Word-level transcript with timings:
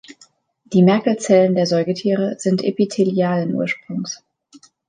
Die 0.63 0.81
Merkel-Zellen 0.81 1.53
der 1.53 1.67
Säugetiere 1.67 2.33
sind 2.39 2.63
epithelialen 2.63 3.53
Ursprungs. 3.53 4.23